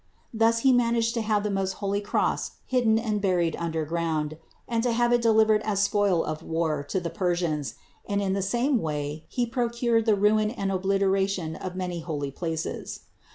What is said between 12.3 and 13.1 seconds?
places.